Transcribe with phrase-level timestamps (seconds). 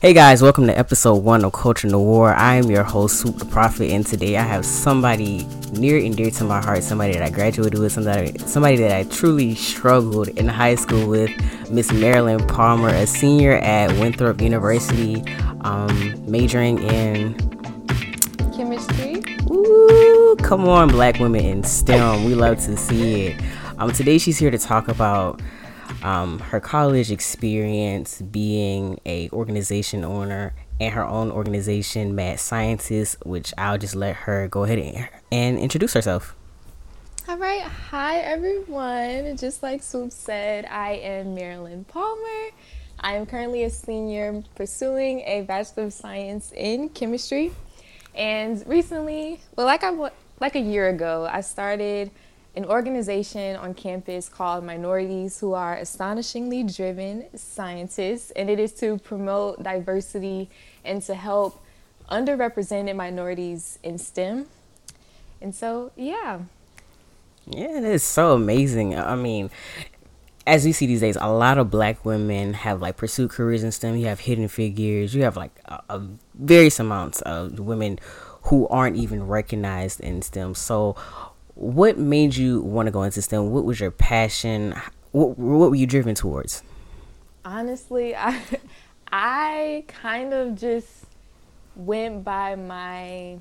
[0.00, 2.32] Hey guys, welcome to episode one of Culture Noir.
[2.32, 6.30] I am your host, Swoop the Prophet, and today I have somebody near and dear
[6.30, 10.48] to my heart, somebody that I graduated with, somebody, somebody that I truly struggled in
[10.48, 11.30] high school with,
[11.70, 15.22] Miss Marilyn Palmer, a senior at Winthrop University,
[15.60, 17.34] um, majoring in
[18.56, 19.22] chemistry.
[19.50, 22.24] Ooh, come on, black women in STEM.
[22.24, 23.42] we love to see it.
[23.76, 25.42] Um, today she's here to talk about
[26.02, 33.52] um, her college experience being a organization owner and her own organization mad scientist which
[33.58, 36.34] i'll just let her go ahead and, and introduce herself.
[37.28, 37.62] All right.
[37.62, 39.36] Hi everyone.
[39.36, 42.50] Just like swoop said i am marilyn palmer.
[42.98, 47.52] I am currently a senior pursuing a bachelor of science in chemistry.
[48.14, 49.90] And recently well like i
[50.40, 52.10] like a year ago i started
[52.56, 58.98] an organization on campus called Minorities Who Are Astonishingly Driven Scientists, and it is to
[58.98, 60.50] promote diversity
[60.84, 61.62] and to help
[62.10, 64.46] underrepresented minorities in STEM.
[65.40, 66.40] And so, yeah.
[67.46, 68.98] Yeah, it is so amazing.
[68.98, 69.50] I mean,
[70.46, 73.70] as we see these days, a lot of black women have like pursued careers in
[73.70, 73.96] STEM.
[73.96, 75.14] You have hidden figures.
[75.14, 76.02] You have like a, a
[76.34, 77.98] various amounts of women
[78.44, 80.54] who aren't even recognized in STEM.
[80.54, 80.96] So,
[81.60, 83.50] what made you want to go into STEM?
[83.50, 84.74] What was your passion?
[85.12, 86.62] What, what were you driven towards?
[87.44, 88.40] Honestly, I
[89.12, 90.88] I kind of just
[91.76, 93.38] went by my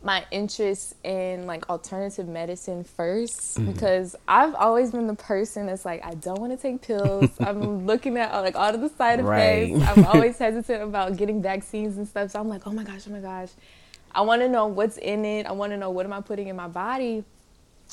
[0.00, 3.72] my interest in like alternative medicine 1st mm-hmm.
[3.72, 7.30] because I've always been the person that's like I don't want to take pills.
[7.40, 9.72] I'm looking at like all of the side effects.
[9.80, 9.88] Right.
[9.88, 12.30] I'm always hesitant about getting vaccines and stuff.
[12.30, 13.50] So I'm like, oh my gosh, oh my gosh.
[14.12, 15.46] I want to know what's in it.
[15.46, 17.24] I want to know what am I putting in my body.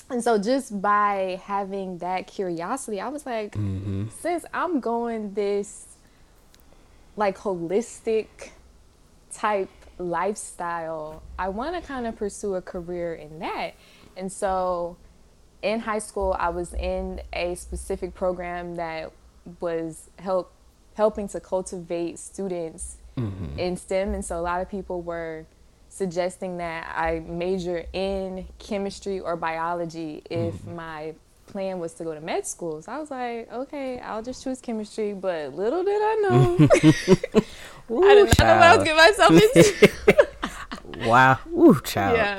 [0.10, 4.08] And so just by having that curiosity, I was like, mm-hmm.
[4.10, 5.96] since I'm going this
[7.18, 8.28] like holistic
[9.32, 13.76] type lifestyle, I want to kind of pursue a career in that.
[14.18, 14.98] And so
[15.62, 19.12] in high school, I was in a specific program that
[19.60, 20.52] was help
[20.96, 23.60] helping to cultivate students mm-hmm.
[23.60, 24.14] in STEM.
[24.14, 25.46] And so a lot of people were
[25.96, 30.76] suggesting that I major in chemistry or biology if mm-hmm.
[30.76, 31.16] my
[31.48, 32.82] plan was to go to med school.
[32.82, 35.14] So I was like, okay, I'll just choose chemistry.
[35.14, 36.58] But little did I know,
[37.92, 41.08] Ooh, I did not know what I was getting myself into.
[41.10, 42.18] wow, Ooh, child.
[42.18, 42.36] Yeah,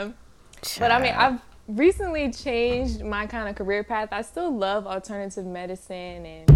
[0.61, 0.79] child.
[0.79, 4.11] but I mean, I've recently changed my kind of career path.
[4.13, 6.51] I still love alternative medicine and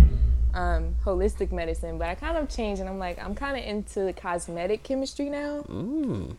[0.53, 4.13] um, holistic medicine, but I kind of changed and I'm like, I'm kind of into
[4.13, 5.63] cosmetic chemistry now.
[5.63, 6.37] Mm.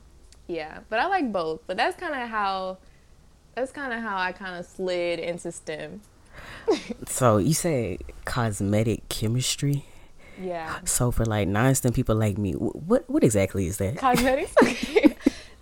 [0.48, 1.62] Yeah, but I like both.
[1.68, 2.78] But that's kind of how
[3.56, 6.02] that's kind of how I kind of slid into STEM.
[7.08, 9.86] so you say cosmetic chemistry?
[10.42, 10.80] Yeah.
[10.86, 13.98] So for like non-STEM people like me, what what exactly is that?
[13.98, 14.54] Cosmetics.
[14.62, 15.16] Okay.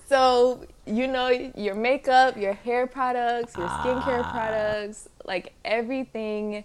[0.07, 4.31] so you know your makeup, your hair products, your skincare ah.
[4.31, 6.63] products, like everything,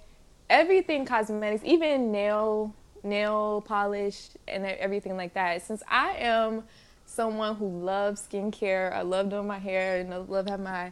[0.48, 5.62] everything cosmetics, even nail nail polish and everything like that.
[5.62, 6.64] Since I am
[7.14, 8.92] someone who loves skincare.
[8.92, 10.90] I love doing my hair and I love having my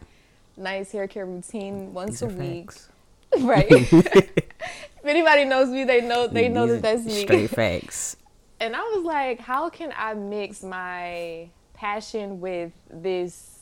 [0.57, 2.71] nice hair care routine once These a week.
[2.71, 2.89] Facts.
[3.39, 3.65] Right.
[3.71, 7.23] if anybody knows me, they know they know that that's me.
[7.23, 8.15] Straight facts.
[8.59, 13.53] and I was like, how can I mix my passion with this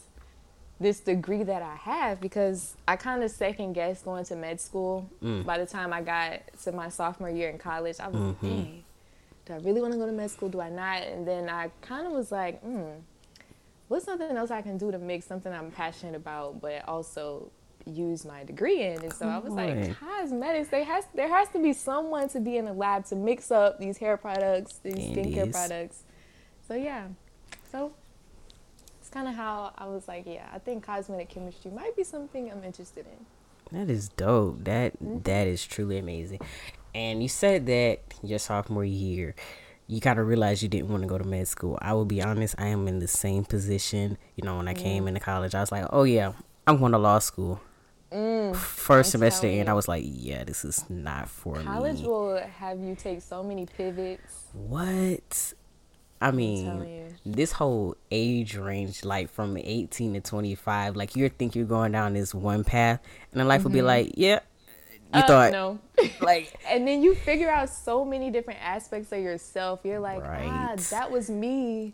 [0.82, 5.10] this degree that I have because I kind of second guessed going to med school.
[5.24, 5.46] Mm.
[5.46, 8.48] By the time I got to my sophomore year in college, I was mm-hmm.
[8.48, 8.84] like, dang,
[9.52, 10.50] I really want to go to med school?
[10.50, 11.04] Do I not?
[11.04, 12.90] And then I kind of was like, hmm,
[13.88, 17.52] what's something else I can do to make something I'm passionate about, but also
[17.86, 19.02] use my degree in?
[19.02, 19.56] And so Come I was on.
[19.56, 20.70] like, cosmetics.
[20.70, 23.80] There has there has to be someone to be in the lab to mix up
[23.80, 26.04] these hair products, these skincare products.
[26.68, 27.08] So yeah,
[27.72, 27.94] so
[29.00, 32.52] it's kind of how I was like, yeah, I think cosmetic chemistry might be something
[32.52, 33.26] I'm interested in.
[33.72, 34.64] That is dope.
[34.66, 35.20] That, mm-hmm.
[35.24, 36.42] that is truly amazing.
[36.94, 39.36] And you said that your sophomore year,
[39.88, 41.78] you gotta realize you didn't want to go to med school.
[41.82, 44.18] I will be honest, I am in the same position.
[44.36, 46.34] You know, when I came into college, I was like, oh yeah,
[46.68, 47.62] I'm going to law school.
[48.12, 51.72] Mm, 1st semester and I was like, yeah, this is not for college me.
[51.72, 54.48] College will have you take so many pivots.
[54.52, 55.54] What?
[56.22, 61.66] I mean, this whole age range, like from 18 to 25, like you think you're
[61.66, 63.02] going down this one path,
[63.32, 63.64] and then life mm-hmm.
[63.64, 63.88] will be mm-hmm.
[63.88, 64.42] like, yeah,
[65.14, 65.80] you uh, thought no,
[66.22, 69.82] like, and then you figure out so many different aspects of yourself.
[69.84, 70.48] You're like, right.
[70.48, 71.94] ah, that was me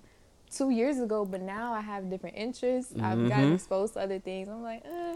[0.51, 2.93] two years ago, but now I have different interests.
[2.93, 3.05] Mm-hmm.
[3.05, 3.55] I've gotten mm-hmm.
[3.55, 4.47] exposed to other things.
[4.47, 5.15] I'm like, eh,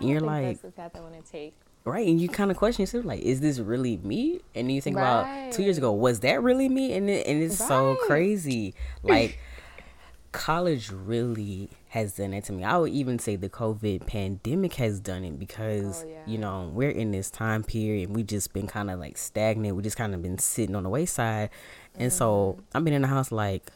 [0.00, 1.54] you're like, that's the path I want to take.
[1.84, 4.80] right and you kind of question yourself like is this really me and then you
[4.80, 7.68] think about two years ago was that really me and it, and it's right.
[7.68, 9.38] so crazy like
[10.32, 15.00] college really has done it to me i would even say the covid pandemic has
[15.00, 16.22] done it because oh, yeah.
[16.26, 19.74] you know we're in this time period and we just been kind of like stagnant
[19.74, 21.50] we just kind of been sitting on the wayside
[21.94, 22.18] and mm-hmm.
[22.18, 23.70] so i've been in the house like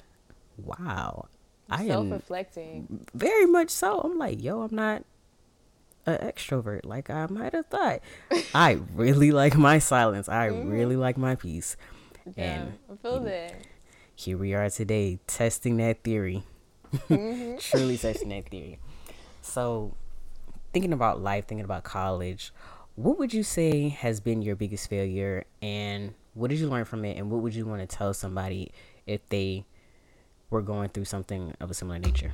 [0.58, 1.26] wow
[1.70, 5.04] I am self-reflecting very much so i'm like yo i'm not
[6.06, 8.00] an extrovert like I might have thought.
[8.54, 10.28] I really like my silence.
[10.28, 10.68] I mm-hmm.
[10.68, 11.76] really like my peace.
[12.36, 13.54] Yeah, and I feel that.
[14.14, 16.44] Here we are today testing that theory.
[16.92, 17.56] Mm-hmm.
[17.58, 18.78] Truly testing that theory.
[19.40, 19.94] So,
[20.72, 22.52] thinking about life, thinking about college,
[22.94, 27.04] what would you say has been your biggest failure and what did you learn from
[27.04, 28.72] it and what would you want to tell somebody
[29.06, 29.64] if they
[30.50, 32.32] were going through something of a similar nature?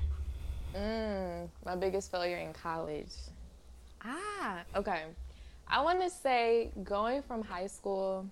[0.74, 3.12] Mm, my biggest failure in college.
[4.04, 5.04] Ah, okay.
[5.66, 8.26] I want to say going from high school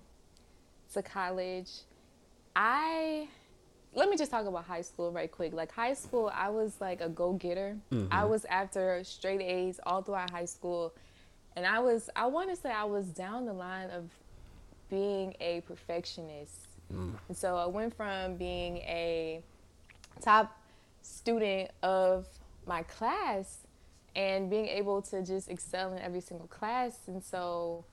[0.93, 1.69] to college,
[2.55, 3.27] I
[3.97, 5.53] let me just talk about high school right quick.
[5.53, 7.75] Like high school, I was like a go-getter.
[7.91, 8.13] Mm-hmm.
[8.13, 10.93] I was after straight A's all throughout high school.
[11.55, 14.11] And I was I want to say I was down the line of
[14.91, 16.67] being a perfectionist.
[16.93, 17.13] Mm.
[17.27, 19.41] And so I went from being a
[20.21, 20.55] top
[21.01, 22.27] student of
[22.67, 23.65] my class
[24.15, 26.99] and being able to just excel in every single class.
[27.07, 27.83] And so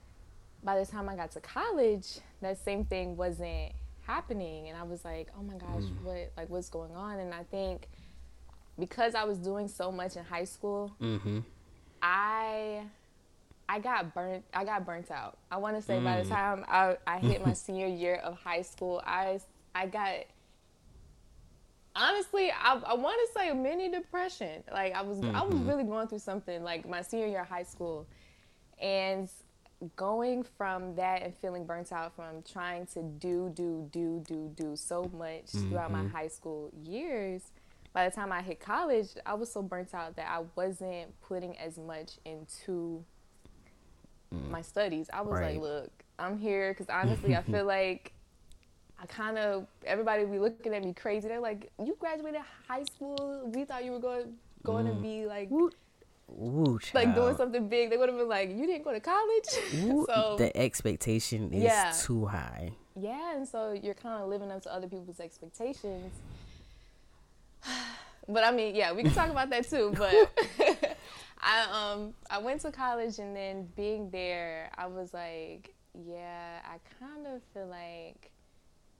[0.63, 3.71] by the time I got to college, that same thing wasn't
[4.05, 4.69] happening.
[4.69, 6.01] And I was like, oh my gosh, mm.
[6.03, 7.19] what, like, what's going on?
[7.19, 7.87] And I think
[8.79, 11.39] because I was doing so much in high school, mm-hmm.
[12.01, 12.81] I.
[13.67, 14.43] I got burnt.
[14.53, 15.39] I got burnt out.
[15.49, 16.03] I want to say mm.
[16.03, 16.35] by the mm.
[16.35, 19.39] time I, I hit my senior year of high school, I
[19.73, 20.25] I got
[21.95, 24.63] honestly, I, I want to say mini depression.
[24.71, 25.35] Like I was, mm-hmm.
[25.35, 25.69] I was mm-hmm.
[25.69, 28.05] really going through something like my senior year of high school,
[28.81, 29.29] and
[29.95, 34.75] going from that and feeling burnt out from trying to do, do, do, do, do
[34.75, 35.69] so much mm-hmm.
[35.69, 36.15] throughout my mm-hmm.
[36.15, 37.41] high school years.
[37.93, 41.57] By the time I hit college, I was so burnt out that I wasn't putting
[41.57, 43.03] as much into
[44.33, 44.49] mm.
[44.49, 45.09] my studies.
[45.13, 45.53] I was right.
[45.53, 48.11] like, look, I'm here because honestly, I feel like
[49.01, 51.27] I kind of everybody be looking at me crazy.
[51.27, 53.51] They're like, "You graduated high school.
[53.53, 54.33] We thought you were going
[54.63, 54.95] going mm.
[54.95, 55.49] to be like."
[56.31, 59.45] Ooh, like doing something big, they would have been like, "You didn't go to college."
[60.07, 61.93] so the expectation is yeah.
[62.01, 62.71] too high.
[62.99, 66.13] Yeah, and so you're kind of living up to other people's expectations.
[68.27, 69.93] but I mean, yeah, we can talk about that too.
[69.97, 70.13] But
[71.41, 76.79] I um I went to college, and then being there, I was like, yeah, I
[76.99, 78.31] kind of feel like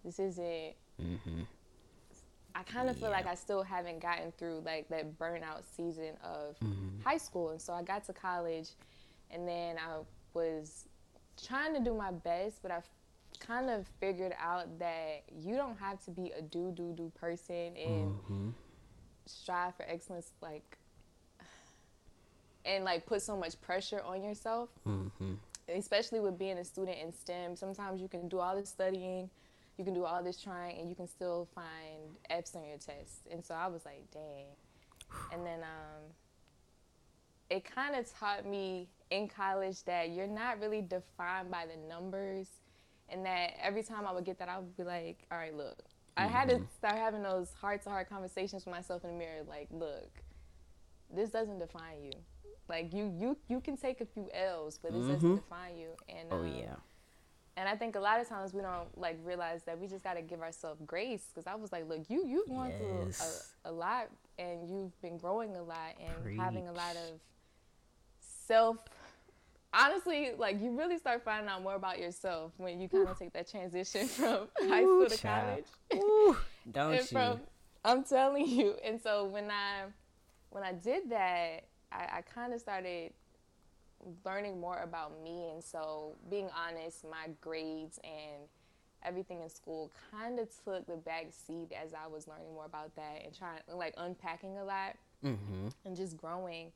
[0.04, 0.76] this isn't.
[1.02, 1.42] Mm-hmm.
[2.56, 3.02] I kind of yeah.
[3.02, 7.02] feel like I still haven't gotten through like that burnout season of mm-hmm.
[7.04, 8.70] high school, and so I got to college,
[9.30, 10.00] and then I
[10.34, 10.86] was
[11.46, 12.82] trying to do my best, but I
[13.40, 17.74] kind of figured out that you don't have to be a do do do person
[17.78, 18.50] and mm-hmm.
[19.26, 20.78] strive for excellence like
[22.66, 25.34] and like put so much pressure on yourself mm-hmm.
[25.70, 29.30] especially with being a student in stem sometimes you can do all the studying
[29.78, 33.28] you can do all this trying and you can still find F's on your test.
[33.32, 34.46] And so I was like, dang.
[35.32, 36.04] And then um,
[37.50, 42.48] it kind of taught me in college that you're not really defined by the numbers
[43.10, 45.84] and that every time I would get that, I would be like, all right, look.
[46.18, 46.34] I mm-hmm.
[46.34, 46.66] had to mm-hmm.
[46.78, 50.10] start having those heart to heart conversations with myself in the mirror, like, look,
[51.14, 52.14] this doesn't define you.
[52.68, 55.14] Like you, you, you can take a few L's, but this mm-hmm.
[55.14, 55.90] doesn't define you.
[56.10, 56.76] And oh um, yeah,
[57.58, 60.16] and I think a lot of times we don't like realize that we just got
[60.16, 61.28] to give ourselves grace.
[61.34, 62.80] Because I was like, look, you you've gone yes.
[62.80, 66.40] through a, a, lot, and you've been growing a lot, and Preach.
[66.40, 67.20] having a lot of
[68.20, 68.78] self.
[69.74, 73.34] Honestly, like you really start finding out more about yourself when you kind of take
[73.34, 75.64] that transition from Ooh, high school to child.
[75.92, 76.04] college.
[76.04, 76.38] Ooh,
[76.72, 77.40] don't and you?
[77.84, 78.76] I'm telling you.
[78.84, 79.86] And so when I
[80.50, 83.14] when I did that, I, I kind of started
[84.24, 85.50] learning more about me.
[85.52, 88.44] And so, being honest, my grades and
[89.04, 92.96] everything in school kind of took the back seat as I was learning more about
[92.96, 95.68] that and trying, like, unpacking a lot mm-hmm.
[95.86, 96.72] and just growing.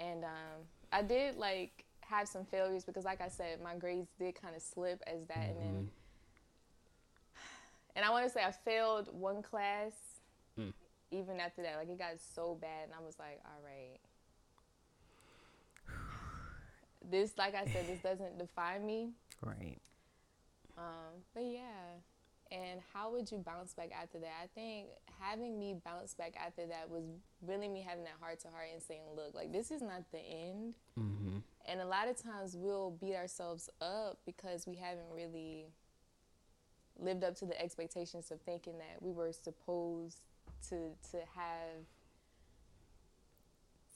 [0.00, 4.40] And um, I did, like, have some failures because, like I said, my grades did
[4.40, 5.36] kind of slip as that.
[5.36, 5.60] Mm-hmm.
[5.60, 5.90] And then,
[7.96, 9.92] and I want to say I failed one class.
[10.58, 10.72] Mm.
[11.10, 13.98] Even after that, like it got so bad, and I was like, "All right,
[17.10, 19.10] this, like I said, this doesn't define me.
[19.42, 19.78] Right.
[20.76, 21.98] Um, but yeah.
[22.50, 24.32] And how would you bounce back after that?
[24.42, 24.86] I think
[25.20, 27.04] having me bounce back after that was
[27.46, 30.18] really me having that heart to heart and saying, look, like this is not the
[30.18, 30.74] end.
[30.98, 31.38] Mm-hmm.
[31.66, 35.66] And a lot of times we'll beat ourselves up because we haven't really
[36.98, 40.20] lived up to the expectations of thinking that we were supposed
[40.68, 41.84] to to have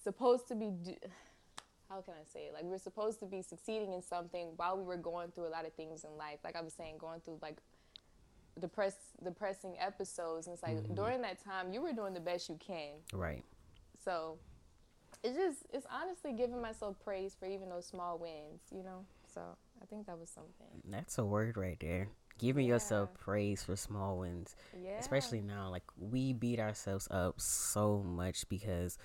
[0.03, 0.71] supposed to be
[1.93, 2.55] how can I say it?
[2.55, 5.53] Like we are supposed to be succeeding in something while we were going through a
[5.53, 6.39] lot of things in life.
[6.45, 7.59] Like I was saying, going through like
[8.61, 10.95] depress depressing episodes and it's like mm-hmm.
[10.95, 12.95] during that time you were doing the best you can.
[13.13, 13.45] Right.
[14.05, 14.39] So
[15.23, 19.05] it's just it's honestly giving myself praise for even those small wins, you know?
[19.33, 19.41] So
[19.81, 20.83] I think that was something.
[20.89, 22.09] That's a word right there.
[22.39, 22.75] Giving yeah.
[22.75, 24.57] yourself praise for small wins.
[24.83, 24.99] Yeah.
[24.99, 25.69] Especially now.
[25.71, 28.99] Like we beat ourselves up so much because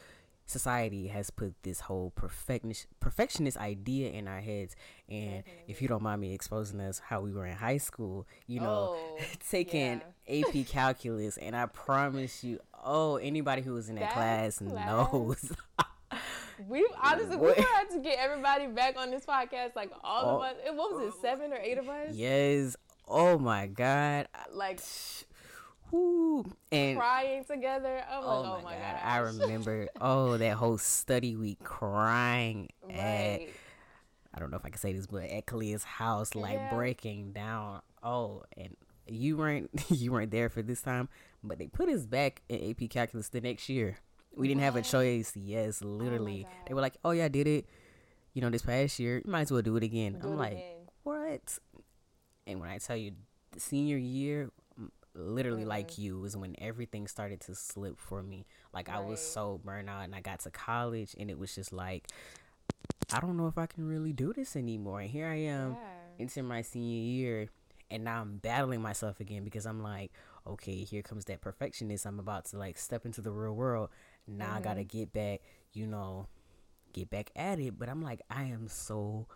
[0.47, 4.75] society has put this whole perfectionist perfectionist idea in our heads.
[5.09, 5.63] And Definitely.
[5.67, 5.95] if you mm-hmm.
[5.95, 9.17] don't mind me exposing us how we were in high school you know oh,
[9.49, 10.43] taking yeah.
[10.47, 14.85] ap calculus and i promise you oh anybody who was in that, that class, class.
[14.85, 15.51] knows.
[16.67, 20.41] We honestly we had to get everybody back on this podcast like all oh, of
[20.41, 20.55] us.
[20.65, 21.21] It what was it oh.
[21.21, 22.15] seven or eight of us?
[22.15, 22.75] Yes.
[23.07, 24.27] Oh my god.
[24.51, 24.81] Like
[26.71, 28.03] And crying together.
[28.09, 28.81] I'm oh, like, oh, oh my, god.
[28.81, 28.99] god.
[29.03, 32.97] I remember oh that whole study week crying right.
[32.97, 33.41] at
[34.37, 36.73] I don't know if I can say this, but at Kalia's house, like yeah.
[36.73, 37.81] breaking down.
[38.03, 38.75] Oh, and
[39.07, 41.09] you weren't you weren't there for this time,
[41.43, 43.97] but they put us back in AP calculus the next year.
[44.35, 45.33] We didn't have a choice.
[45.35, 46.45] Yes, oh literally.
[46.47, 47.65] Oh they were like, "Oh yeah, I did it."
[48.33, 50.19] You know, this past year, you might as well do it again.
[50.21, 50.87] Do I'm it like, again.
[51.01, 51.59] "What?"
[52.45, 53.13] And when I tell you,
[53.51, 54.51] the senior year,
[55.17, 55.69] literally mm-hmm.
[55.69, 58.97] like you was when everything started to slip for me like right.
[58.97, 62.07] i was so burnt out and i got to college and it was just like
[63.11, 66.23] i don't know if i can really do this anymore and here i am yeah.
[66.23, 67.49] into my senior year
[67.89, 70.11] and now i'm battling myself again because i'm like
[70.45, 73.89] okay here comes that perfectionist i'm about to like step into the real world
[74.27, 74.57] now mm-hmm.
[74.57, 75.41] i gotta get back
[75.73, 76.27] you know
[76.93, 79.27] get back at it but i'm like i am so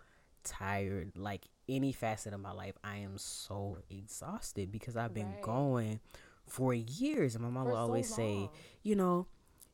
[0.44, 5.42] tired like any facet of my life, I am so exhausted because I've been right.
[5.42, 6.00] going
[6.46, 7.34] for years.
[7.34, 8.50] And my mom will always so say,
[8.82, 9.26] you know,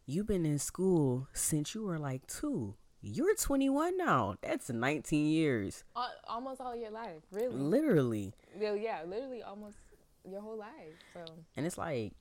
[0.06, 2.74] you've been in school since you were like two.
[3.00, 4.34] You're 21 now.
[4.42, 5.84] That's 19 years.
[5.94, 7.54] Uh, almost all your life, really.
[7.54, 8.34] Literally.
[8.58, 9.76] Yeah, yeah, literally almost
[10.28, 10.70] your whole life.
[11.14, 11.24] So.
[11.56, 12.12] And it's like,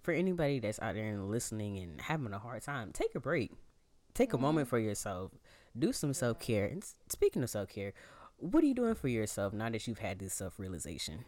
[0.00, 3.52] for anybody that's out there and listening and having a hard time, take a break.
[4.14, 4.38] Take mm-hmm.
[4.38, 5.32] a moment for yourself.
[5.78, 6.66] Do some self care.
[6.66, 7.92] And speaking of self care,
[8.36, 11.24] what are you doing for yourself now that you've had this self realization?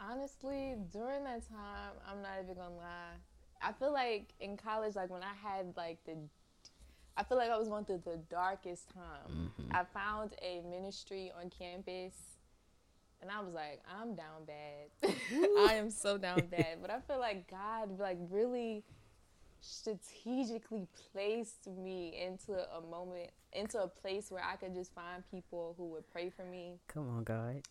[0.00, 3.16] Honestly, during that time, I'm not even gonna lie.
[3.62, 6.16] I feel like in college, like when I had like the,
[7.16, 9.52] I feel like I was going through the darkest time.
[9.58, 9.76] Mm-hmm.
[9.76, 12.14] I found a ministry on campus,
[13.20, 15.14] and I was like, I'm down bad.
[15.70, 16.78] I am so down bad.
[16.80, 18.84] But I feel like God, like really
[19.60, 25.74] strategically placed me into a moment, into a place where I could just find people
[25.76, 26.78] who would pray for me.
[26.88, 27.62] Come on, God.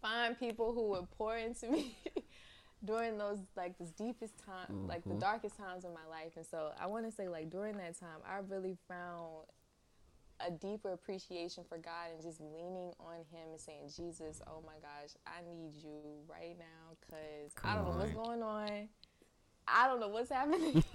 [0.00, 1.96] Find people who would pour into me
[2.84, 4.88] during those like the deepest time, mm-hmm.
[4.88, 5.18] like the mm-hmm.
[5.20, 6.32] darkest times of my life.
[6.36, 9.46] And so I want to say like during that time, I really found
[10.46, 14.74] a deeper appreciation for God and just leaning on Him and saying, Jesus, oh my
[14.80, 17.90] gosh, I need you right now because I don't on.
[17.92, 18.88] know what's going on.
[19.72, 20.84] I don't know what's happening,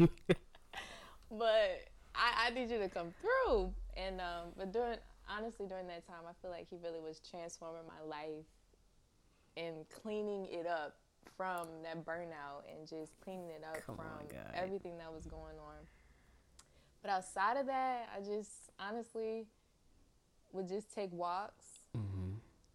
[1.31, 1.81] but
[2.15, 3.73] I, I, need you to come through.
[3.95, 4.97] And um, but during
[5.29, 8.45] honestly during that time, I feel like he really was transforming my life
[9.55, 10.95] and cleaning it up
[11.35, 14.05] from that burnout and just cleaning it up come from
[14.53, 15.75] everything that was going on.
[17.01, 19.45] But outside of that, I just honestly
[20.51, 21.65] would just take walks.
[21.97, 22.33] Mm-hmm.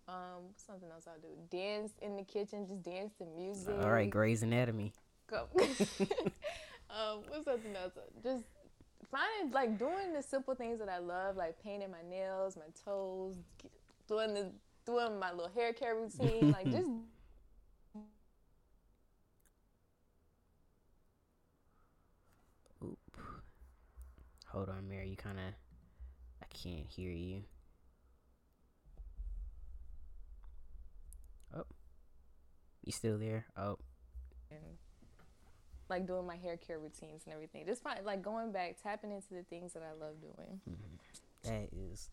[0.08, 1.28] Um, something else I'll do.
[1.50, 3.74] Dance in the kitchen, just dance to music.
[3.80, 4.92] All right, Grey's Anatomy
[5.32, 5.48] go.
[6.90, 7.92] um, what's something else?
[8.22, 8.44] Just
[9.10, 13.36] finding like doing the simple things that I love, like painting my nails, my toes,
[14.08, 14.52] doing the
[14.84, 16.88] doing my little hair care routine, like just.
[22.84, 22.98] Oop.
[24.48, 25.08] Hold on, Mary.
[25.08, 25.54] You kind of.
[26.42, 27.42] I can't hear you.
[31.56, 31.64] Oh.
[32.84, 33.46] You still there?
[33.56, 33.78] Oh.
[34.50, 34.60] And
[35.92, 37.66] like doing my hair care routines and everything.
[37.66, 40.60] Just find like going back, tapping into the things that I love doing.
[40.68, 41.50] Mm-hmm.
[41.50, 42.08] That is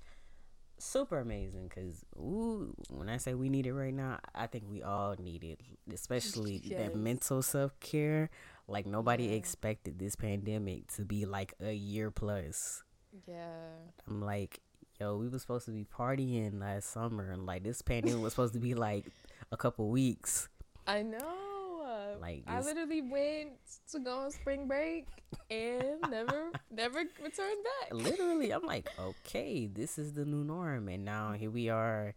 [0.78, 5.16] super amazing because when I say we need it right now, I think we all
[5.18, 5.62] need it,
[5.94, 6.80] especially yes.
[6.80, 8.30] that mental self care.
[8.68, 9.36] Like nobody yeah.
[9.36, 12.84] expected this pandemic to be like a year plus.
[13.28, 13.56] Yeah,
[14.08, 14.60] I'm like,
[15.00, 18.54] yo, we were supposed to be partying last summer, and like this pandemic was supposed
[18.54, 19.06] to be like
[19.52, 20.50] a couple weeks.
[20.86, 21.49] I know.
[22.20, 23.52] Like, I literally went
[23.92, 25.08] to go on spring break
[25.50, 27.94] and never never returned back.
[27.94, 30.88] literally i'm like okay this is the new norm.
[30.90, 32.16] And now here we are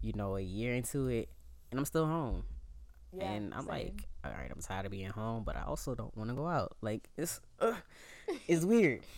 [0.00, 1.28] you know a year into it
[1.70, 2.44] and i'm still home.
[3.12, 3.68] Yeah, and i'm same.
[3.68, 6.46] like all right i'm tired of being home but i also don't want to go
[6.46, 6.76] out.
[6.80, 7.74] Like it's uh,
[8.48, 9.02] it's weird.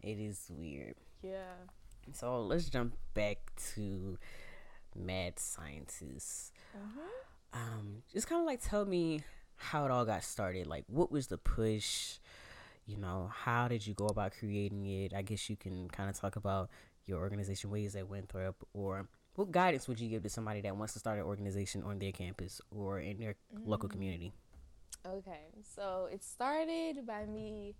[0.00, 0.94] It is weird.
[1.22, 1.58] Yeah.
[2.14, 3.38] so let's jump back
[3.74, 4.16] to
[4.94, 6.52] mad scientists
[7.52, 9.22] um just kind of like tell me
[9.56, 10.66] how it all got started.
[10.66, 12.18] Like what was the push?
[12.86, 15.12] You know how did you go about creating it?
[15.14, 16.70] I guess you can kind of talk about
[17.06, 20.94] your organization ways that winthrop or what guidance would you give to somebody that wants
[20.94, 24.32] to start an organization on their campus or in their local community?
[25.06, 27.76] Okay, so it started by me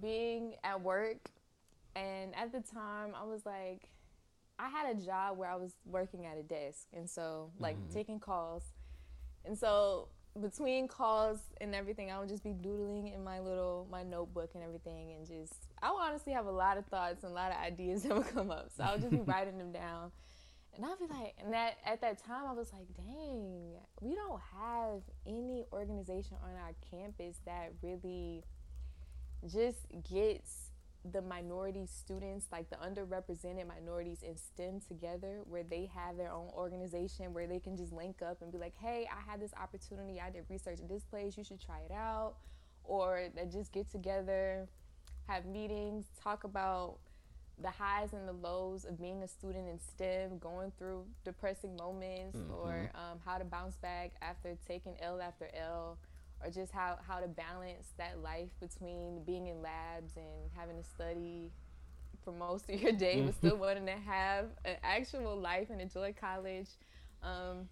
[0.00, 1.30] being at work,
[1.96, 3.88] and at the time, I was like,
[4.62, 7.92] I had a job where I was working at a desk, and so like mm-hmm.
[7.92, 8.62] taking calls,
[9.44, 10.08] and so
[10.40, 14.62] between calls and everything, I would just be doodling in my little my notebook and
[14.62, 17.58] everything, and just I would honestly have a lot of thoughts and a lot of
[17.58, 20.12] ideas that would come up, so I would just be writing them down.
[20.74, 24.40] And I'd be like, and that at that time I was like, dang, we don't
[24.58, 28.44] have any organization on our campus that really
[29.50, 30.71] just gets
[31.10, 36.48] the minority students, like the underrepresented minorities in STEM together, where they have their own
[36.54, 40.20] organization where they can just link up and be like, hey, I had this opportunity,
[40.20, 42.34] I did research at this place, you should try it out.
[42.84, 44.68] Or they just get together,
[45.28, 46.98] have meetings, talk about
[47.60, 52.36] the highs and the lows of being a student in STEM, going through depressing moments,
[52.50, 55.98] or um, how to bounce back after taking L after L,
[56.44, 60.84] or just how, how to balance that life between being in labs and having to
[60.84, 61.52] study
[62.24, 66.14] for most of your day, but still wanting to have an actual life and enjoy
[66.18, 66.68] college.
[67.22, 67.68] Um,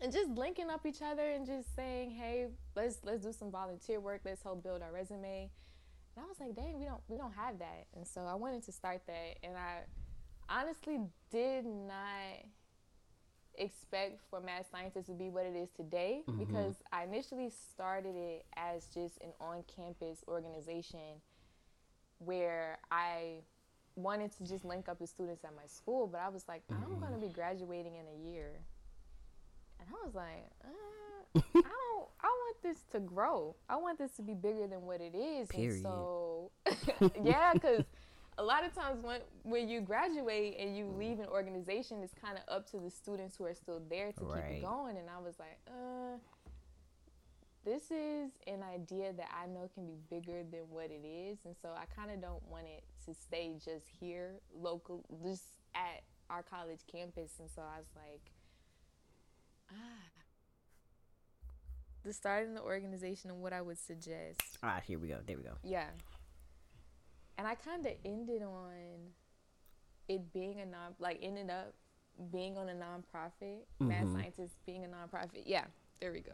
[0.00, 4.00] and just linking up each other and just saying, "Hey, let's let's do some volunteer
[4.00, 4.22] work.
[4.24, 5.50] Let's help build our resume."
[6.16, 8.64] And I was like, "Dang, we don't we don't have that." And so I wanted
[8.64, 9.80] to start that, and I
[10.48, 12.44] honestly did not
[13.58, 18.44] expect for Mad Scientist to be what it is today because I initially started it
[18.56, 21.20] as just an on-campus organization
[22.18, 23.42] where I
[23.96, 26.98] wanted to just link up with students at my school, but I was like, I'm
[26.98, 28.60] going to be graduating in a year.
[29.80, 32.08] And I was like, uh, I don't.
[32.20, 33.54] I want this to grow.
[33.68, 35.48] I want this to be bigger than what it is.
[35.48, 35.72] Period.
[35.72, 36.50] And so,
[37.22, 37.84] yeah, because
[38.38, 42.36] a lot of times when when you graduate and you leave an organization, it's kind
[42.36, 44.52] of up to the students who are still there to keep Right.
[44.58, 44.96] it going.
[44.96, 46.18] And I was like, uh,
[47.64, 51.54] this is an idea that I know can be bigger than what it is, and
[51.62, 55.44] so I kind of don't want it to stay just here, local, just
[55.74, 57.32] at our college campus.
[57.40, 58.20] And so I was like,
[59.70, 59.74] ah,
[62.04, 64.40] the starting the organization and what I would suggest.
[64.62, 65.86] All right, here we go there we go Yeah.
[67.38, 68.72] And I kind of ended on
[70.08, 71.74] it being a non, like ended up
[72.32, 74.14] being on a nonprofit, Mad mm-hmm.
[74.14, 75.42] Scientists being a nonprofit.
[75.46, 75.64] Yeah,
[76.00, 76.32] there we go.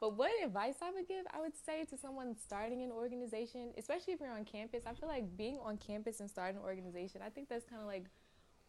[0.00, 4.12] But what advice I would give, I would say to someone starting an organization, especially
[4.12, 7.30] if you're on campus, I feel like being on campus and starting an organization, I
[7.30, 8.04] think that's kind of like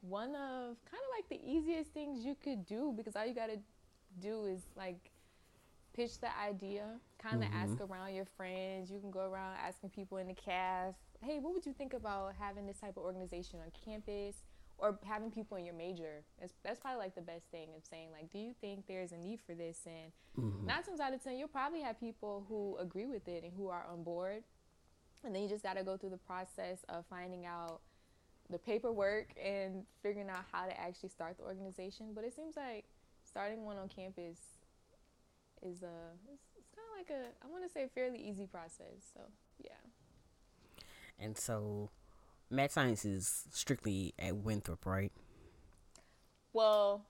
[0.01, 3.47] one of kind of like the easiest things you could do because all you got
[3.47, 3.57] to
[4.21, 5.11] do is like
[5.95, 6.85] pitch the idea,
[7.17, 7.71] kind of mm-hmm.
[7.71, 8.91] ask around your friends.
[8.91, 12.33] You can go around asking people in the cast, hey, what would you think about
[12.39, 14.35] having this type of organization on campus?
[14.77, 16.25] Or having people in your major.
[16.37, 19.17] That's, that's probably like the best thing of saying, like, do you think there's a
[19.17, 19.79] need for this?
[19.85, 20.67] And mm-hmm.
[20.67, 23.69] nine times out of ten, you'll probably have people who agree with it and who
[23.69, 24.43] are on board.
[25.23, 27.79] And then you just got to go through the process of finding out
[28.49, 32.07] the paperwork and figuring out how to actually start the organization.
[32.13, 32.83] But it seems like
[33.23, 34.39] starting one on campus
[35.61, 39.07] is a it's, it's kind of like a I want to say fairly easy process.
[39.13, 39.21] So
[39.63, 39.71] yeah.
[41.19, 41.89] And so
[42.49, 45.11] mad science is strictly at winthrop right
[46.53, 47.05] Well,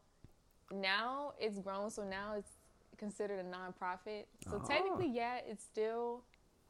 [0.72, 2.50] now it's grown, so now it's
[2.98, 4.26] considered a nonprofit.
[4.50, 4.66] So Oh.
[4.68, 6.24] technically, yeah, it's still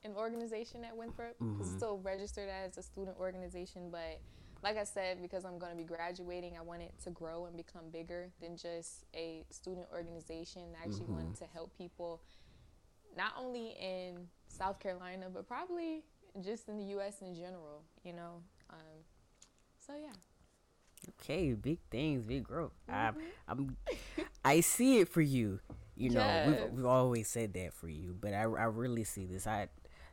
[0.03, 1.37] an organization at Winthrop.
[1.39, 1.77] 'cause It's mm-hmm.
[1.77, 4.19] still registered as a student organization, but
[4.61, 7.55] like I said, because I'm going to be graduating, I want it to grow and
[7.55, 10.75] become bigger than just a student organization.
[10.75, 11.45] I actually want mm-hmm.
[11.45, 12.21] to help people
[13.15, 16.03] not only in South Carolina, but probably
[16.43, 17.21] just in the U.S.
[17.21, 17.83] in general.
[18.03, 19.03] You know, um,
[19.85, 20.13] so yeah.
[21.21, 22.71] Okay, big things, big growth.
[22.89, 23.15] I'm,
[23.47, 23.77] I'm,
[24.43, 25.59] I see it for you.
[25.95, 26.47] You know, Yes.
[26.47, 29.45] we've, we've always said that for you, but I, I really see this.
[29.47, 29.67] I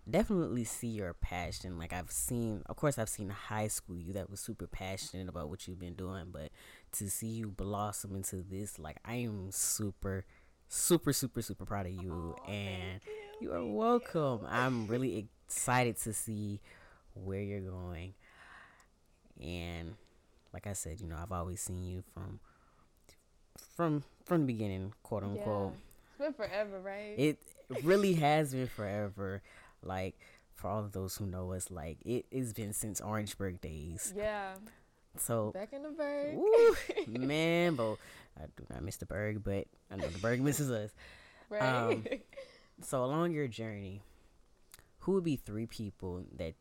[0.08, 1.78] definitely see your passion.
[1.78, 5.48] Like I've seen, of course, I've seen high school you that was super passionate about
[5.48, 6.50] what you've been doing, but
[6.92, 10.24] to see you blossom into this, like I am super,
[10.68, 13.00] super, super, super proud of you, oh, and
[13.40, 13.48] you.
[13.48, 14.40] you are welcome.
[14.48, 16.60] I'm really excited to see
[17.14, 18.14] where you're going,
[19.40, 19.94] and
[20.52, 22.40] like I said, you know, I've always seen you from
[23.76, 25.72] from from the beginning, quote unquote.
[25.72, 26.26] Yeah.
[26.26, 27.14] It's been forever, right?
[27.18, 27.38] It
[27.82, 29.42] really has been forever.
[29.82, 30.18] Like
[30.54, 34.12] for all of those who know us, like it has been since Orangeburg days.
[34.16, 34.54] Yeah.
[35.18, 37.96] So back in the Berg, woo, man, but
[38.38, 40.90] I do not miss the Berg, but I know the Berg misses us.
[41.50, 41.62] Right.
[41.62, 42.04] Um,
[42.80, 44.00] so along your journey,
[45.02, 46.54] who would be three people that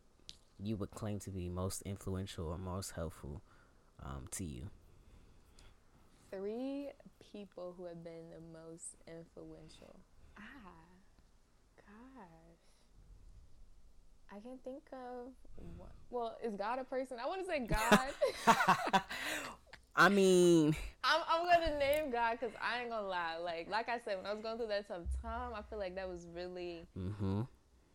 [0.60, 3.42] you would claim to be most influential or most helpful
[4.04, 4.70] um, to you?
[6.32, 6.90] Three
[7.32, 10.00] people who have been the most influential.
[10.38, 10.42] Ah,
[11.78, 12.62] gosh.
[14.32, 15.34] I can think of
[15.78, 15.92] what.
[16.10, 17.18] Well, is God a person?
[17.22, 17.60] I want to say
[18.56, 19.04] God.
[19.96, 23.38] I mean, I'm, I'm gonna name God because I ain't gonna lie.
[23.44, 25.96] Like, like I said, when I was going through that tough time, I feel like
[25.96, 27.42] that was really mm-hmm.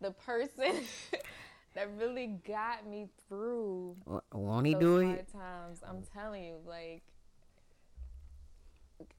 [0.00, 0.85] The person
[1.74, 3.96] that really got me through.
[4.32, 5.28] Won't he do it?
[5.32, 7.02] Times, I'm telling you, like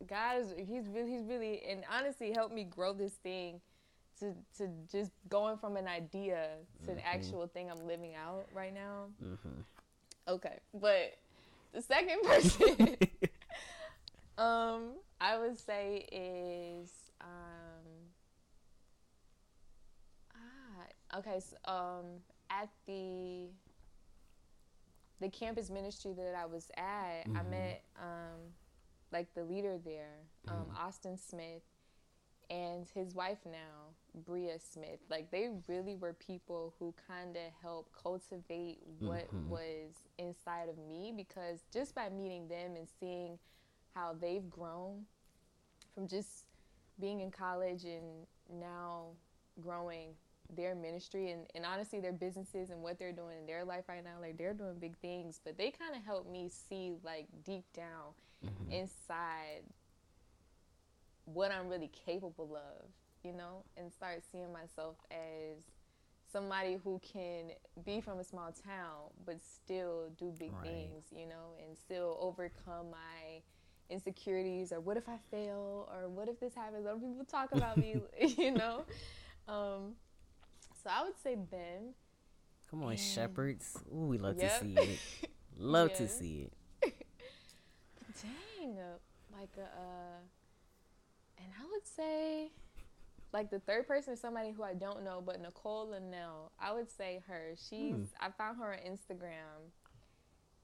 [0.08, 3.62] God is he's really he's really and honestly helped me grow this thing
[4.20, 6.50] to to just going from an idea
[6.86, 6.98] to mm-hmm.
[6.98, 9.06] an actual thing I'm living out right now.
[9.24, 9.62] Mm-hmm.
[10.28, 11.18] Okay, but
[11.74, 12.98] the second person,
[14.38, 17.28] um, I would say is um,
[20.36, 20.84] ah
[21.16, 22.06] okay, so, um,
[22.50, 23.50] at the
[25.20, 27.38] the campus ministry that I was at, mm-hmm.
[27.38, 28.40] I met um,
[29.12, 30.78] like the leader there, um, mm-hmm.
[30.78, 31.64] Austin Smith,
[32.50, 35.00] and his wife now, Bria Smith.
[35.10, 39.50] Like they really were people who kind of helped cultivate what mm-hmm.
[39.50, 43.40] was inside of me because just by meeting them and seeing
[43.96, 45.06] how they've grown
[45.96, 46.46] from just
[47.00, 48.28] being in college and
[48.60, 49.08] now
[49.62, 50.10] growing
[50.56, 54.04] their ministry and, and honestly their businesses and what they're doing in their life right
[54.04, 57.66] now like they're doing big things but they kind of helped me see like deep
[57.74, 58.14] down
[58.46, 58.72] mm-hmm.
[58.72, 59.62] inside
[61.26, 62.86] what i'm really capable of
[63.24, 65.58] you know and start seeing myself as
[66.32, 67.52] somebody who can
[67.86, 70.64] be from a small town but still do big right.
[70.64, 73.42] things you know and still overcome my
[73.90, 77.78] insecurities or what if i fail or what if this happens or people talk about
[77.78, 77.96] me
[78.38, 78.84] you know
[79.48, 79.94] um,
[80.98, 81.94] I would say Ben.
[82.72, 83.78] Come on, and shepherds.
[83.94, 84.60] Ooh, we love yep.
[84.60, 85.00] to see it.
[85.60, 86.48] Love to see
[86.84, 86.94] it.
[88.22, 88.78] Dang,
[89.34, 90.20] like a, uh,
[91.40, 92.52] and I would say,
[93.34, 96.52] like the third person is somebody who I don't know, but Nicole Linnell.
[96.60, 97.54] I would say her.
[97.56, 97.96] She's.
[97.96, 98.04] Hmm.
[98.22, 99.72] I found her on Instagram,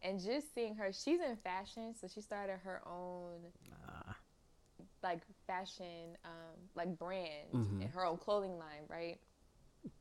[0.03, 3.39] and just seeing her, she's in fashion, so she started her own.
[3.87, 4.15] Ah.
[5.01, 7.81] Like fashion, um, like brand mm-hmm.
[7.81, 9.19] and her own clothing line, right?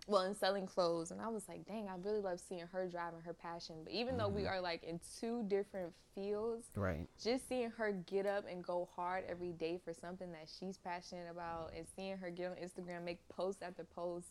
[0.07, 3.21] Well in selling clothes and i was like dang i really love seeing her driving
[3.21, 4.23] her passion but even mm-hmm.
[4.23, 4.53] though we mm-hmm.
[4.53, 9.25] are like in two different fields right just seeing her get up and go hard
[9.29, 13.19] every day for something that she's passionate about and seeing her get on instagram make
[13.29, 14.29] post after post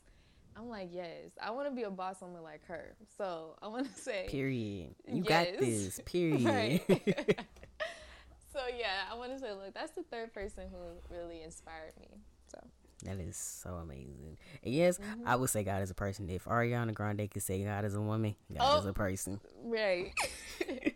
[0.58, 3.94] i'm like yes i want to be a boss woman like her so i want
[3.94, 5.48] to say period you yes.
[5.48, 6.82] got this period
[8.54, 12.08] so yeah i want to say look that's the third person who really inspired me
[12.50, 12.60] so
[13.02, 14.38] that is so amazing.
[14.64, 15.28] And yes, mm-hmm.
[15.28, 16.30] I would say God is a person.
[16.30, 19.40] If Ariana Grande could say God is a woman, God oh, is a person.
[19.64, 20.14] Right.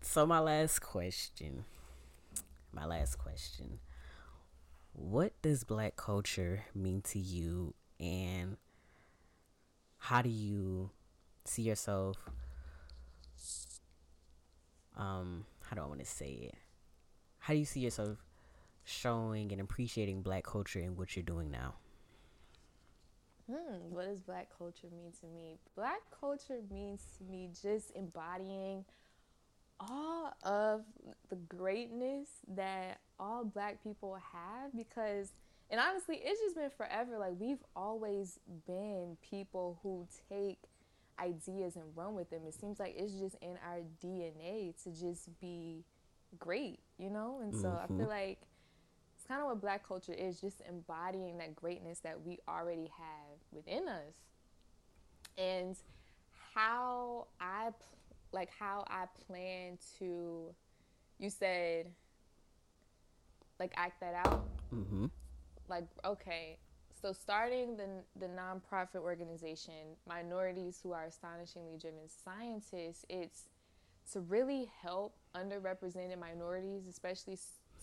[0.00, 1.64] so my last question.
[2.72, 3.78] My last question.
[4.92, 8.56] What does black culture mean to you and
[9.98, 10.90] how do you
[11.44, 12.16] see yourself
[14.96, 16.54] um how do I want to say it?
[17.38, 18.18] How do you see yourself
[18.86, 21.74] showing and appreciating black culture in what you're doing now?
[23.50, 25.58] Hmm, what does black culture mean to me?
[25.76, 28.84] Black culture means to me just embodying
[29.78, 30.82] all of
[31.28, 35.32] the greatness that all black people have because
[35.70, 40.58] and honestly it's just been forever like we've always been people who take
[41.20, 45.28] ideas and run with them it seems like it's just in our dna to just
[45.40, 45.84] be
[46.38, 47.84] great you know and so mm-hmm.
[47.84, 48.10] i feel mm-hmm.
[49.26, 53.88] Kind of what black culture is just embodying that greatness that we already have within
[53.88, 54.14] us
[55.38, 55.76] and
[56.54, 57.68] how i
[58.32, 60.54] like how i plan to
[61.18, 61.86] you said
[63.58, 65.06] like act that out mm-hmm.
[65.68, 66.58] like okay
[67.00, 73.48] so starting the the nonprofit organization minorities who are astonishingly driven scientists it's
[74.12, 77.36] to really help underrepresented minorities especially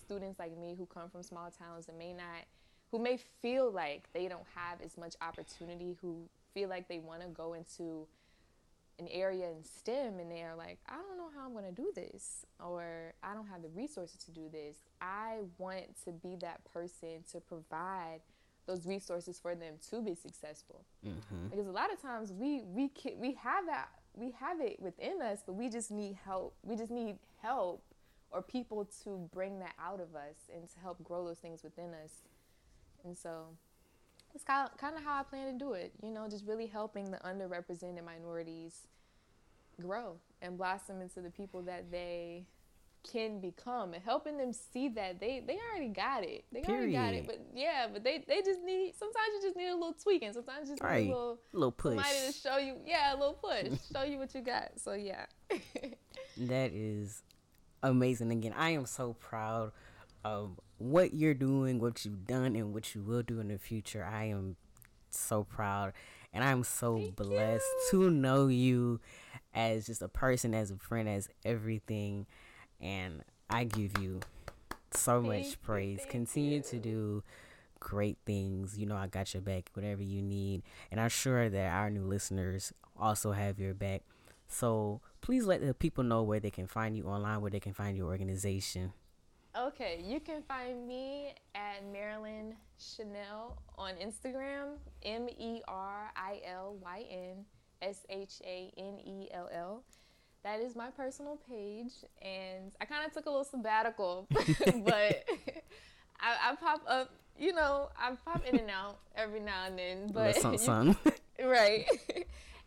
[0.05, 2.45] students like me who come from small towns and may not,
[2.91, 7.21] who may feel like they don't have as much opportunity, who feel like they want
[7.21, 8.07] to go into
[8.99, 11.91] an area in STEM and they're like, I don't know how I'm going to do
[11.95, 14.77] this, or I don't have the resources to do this.
[15.01, 18.19] I want to be that person to provide
[18.65, 20.85] those resources for them to be successful.
[21.05, 21.47] Mm-hmm.
[21.49, 25.21] Because a lot of times we we can, we have that we have it within
[25.21, 26.55] us, but we just need help.
[26.63, 27.83] We just need help
[28.33, 31.91] or people to bring that out of us and to help grow those things within
[32.03, 32.21] us.
[33.05, 33.47] And so
[34.33, 35.93] it's kind of, kind of how I plan to do it.
[36.01, 38.87] You know, just really helping the underrepresented minorities
[39.79, 42.45] grow and blossom into the people that they
[43.03, 46.45] can become and helping them see that they they already got it.
[46.51, 46.77] They Period.
[46.77, 47.27] already got it.
[47.27, 50.31] But yeah, but they they just need sometimes you just need a little tweaking.
[50.33, 51.05] Sometimes you just right.
[51.05, 51.95] need a little little push.
[51.95, 53.77] Somebody to show you yeah, a little push.
[53.93, 54.71] show you what you got.
[54.77, 55.25] So yeah.
[56.37, 57.21] that is
[57.83, 58.31] amazing.
[58.31, 59.71] Again, I am so proud
[60.23, 64.03] of what you're doing, what you've done and what you will do in the future.
[64.03, 64.55] I am
[65.09, 65.93] so proud
[66.33, 68.03] and I'm so Thank blessed you.
[68.03, 68.99] to know you
[69.53, 72.25] as just a person, as a friend, as everything
[72.81, 74.21] and I give you
[74.91, 76.05] so thank much praise.
[76.09, 77.23] Continue to do
[77.79, 78.77] great things.
[78.77, 80.63] You know, I got your back, whatever you need.
[80.91, 84.01] And I'm sure that our new listeners also have your back.
[84.53, 87.73] So please let the people know where they can find you online, where they can
[87.73, 88.93] find your organization.
[89.57, 96.75] Okay, you can find me at Merilyn Shanell on Instagram, M E R I L
[96.81, 97.45] Y N
[97.81, 99.83] S H A N E L L
[100.43, 105.25] that is my personal page, and I kind of took a little sabbatical, but
[106.19, 107.11] I, I, pop up.
[107.39, 110.11] You know, I pop in and out every now and then.
[110.13, 110.97] But sun, sun.
[111.43, 111.85] right.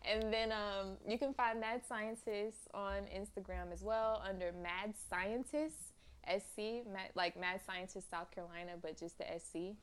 [0.09, 5.93] And then um, you can find Mad Scientists on Instagram as well under Mad Scientists
[6.27, 9.75] SC, Mad, like Mad Scientist South Carolina, but just the SC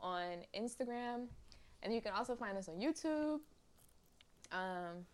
[0.00, 1.26] on Instagram.
[1.82, 3.40] And you can also find us on YouTube.
[4.50, 5.06] Um,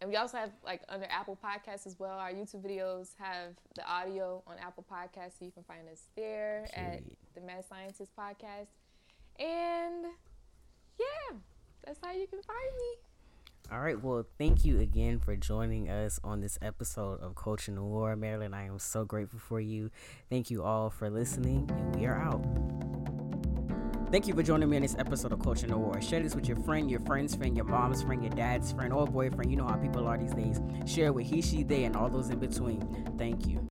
[0.00, 2.18] and we also have like under Apple Podcasts as well.
[2.18, 6.68] Our YouTube videos have the audio on Apple Podcasts, so you can find us there
[6.74, 7.02] at
[7.34, 8.68] the Mad Scientist Podcast.
[9.38, 10.06] And
[10.98, 11.36] yeah,
[11.84, 13.05] that's how you can find me.
[13.72, 14.00] All right.
[14.00, 18.54] Well, thank you again for joining us on this episode of Culture Noir, Marilyn.
[18.54, 19.90] I am so grateful for you.
[20.30, 22.44] Thank you all for listening, and we are out.
[24.12, 26.00] Thank you for joining me on this episode of Culture Noir.
[26.00, 29.04] Share this with your friend, your friend's friend, your mom's friend, your dad's friend, or
[29.04, 29.50] boyfriend.
[29.50, 30.60] You know how people are these days.
[30.86, 32.80] Share with he, she, they, and all those in between.
[33.18, 33.66] Thank you.